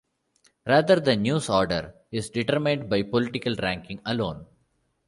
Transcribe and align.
Rather 0.65 0.99
the 0.99 1.15
news 1.15 1.47
order 1.47 1.93
is 2.11 2.31
determined 2.31 2.89
by 2.89 3.03
political 3.03 3.53
ranking 3.57 4.01
alone. 4.07 4.47